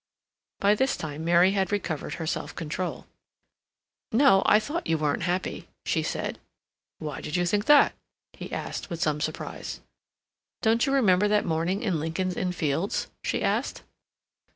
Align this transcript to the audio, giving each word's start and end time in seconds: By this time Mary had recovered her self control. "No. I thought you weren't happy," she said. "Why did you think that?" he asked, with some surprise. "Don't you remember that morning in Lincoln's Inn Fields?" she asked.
By 0.59 0.73
this 0.73 0.97
time 0.97 1.23
Mary 1.23 1.51
had 1.51 1.71
recovered 1.71 2.15
her 2.15 2.25
self 2.25 2.55
control. 2.55 3.05
"No. 4.11 4.41
I 4.47 4.59
thought 4.59 4.87
you 4.87 4.97
weren't 4.97 5.21
happy," 5.21 5.67
she 5.85 6.01
said. 6.01 6.39
"Why 6.97 7.21
did 7.21 7.35
you 7.35 7.45
think 7.45 7.65
that?" 7.65 7.93
he 8.33 8.51
asked, 8.51 8.89
with 8.89 8.99
some 8.99 9.21
surprise. 9.21 9.79
"Don't 10.63 10.87
you 10.87 10.91
remember 10.91 11.27
that 11.27 11.45
morning 11.45 11.83
in 11.83 11.99
Lincoln's 11.99 12.35
Inn 12.35 12.51
Fields?" 12.51 13.11
she 13.23 13.43
asked. 13.43 13.83